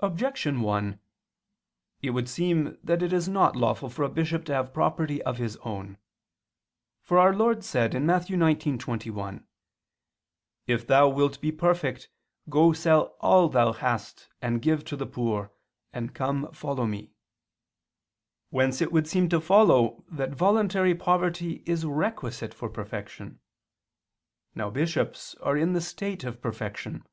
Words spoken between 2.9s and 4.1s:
it is not lawful for a